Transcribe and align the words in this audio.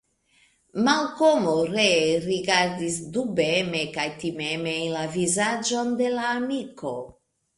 Malkomo 0.85 1.51
ree 1.73 1.99
rigardis 2.23 2.95
dubeme 3.17 3.83
kaj 3.97 4.07
timeme 4.23 4.75
en 4.79 4.89
la 4.97 5.05
vizaĝon 5.17 5.93
de 6.03 6.09
la 6.17 6.25
amiko. 6.41 6.95